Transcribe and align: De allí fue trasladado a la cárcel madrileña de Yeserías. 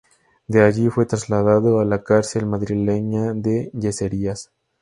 De 0.47 0.63
allí 0.63 0.89
fue 0.89 1.05
trasladado 1.05 1.79
a 1.79 1.85
la 1.85 2.01
cárcel 2.03 2.47
madrileña 2.47 3.33
de 3.35 3.69
Yeserías. 3.71 4.51